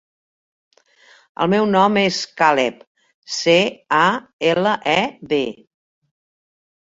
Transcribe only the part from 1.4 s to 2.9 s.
El meu nom és Caleb: